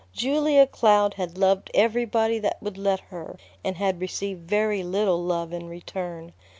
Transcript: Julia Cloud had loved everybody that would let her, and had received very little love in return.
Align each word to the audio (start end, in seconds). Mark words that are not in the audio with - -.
Julia 0.13 0.65
Cloud 0.65 1.13
had 1.13 1.37
loved 1.37 1.69
everybody 1.75 2.39
that 2.39 2.57
would 2.59 2.75
let 2.75 2.99
her, 3.11 3.37
and 3.63 3.77
had 3.77 4.01
received 4.01 4.49
very 4.49 4.81
little 4.81 5.21
love 5.23 5.53
in 5.53 5.69
return. 5.69 6.33